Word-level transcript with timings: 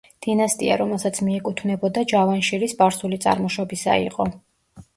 დინასტია, 0.25 0.77
რომელსაც 0.81 1.19
მიეკუთვნებოდა 1.27 2.05
ჯავანშირი 2.13 2.73
სპარსული 2.73 3.23
წარმოშობისა 3.29 4.01
იყო. 4.11 4.31